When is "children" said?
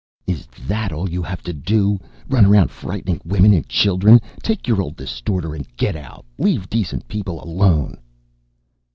3.69-4.19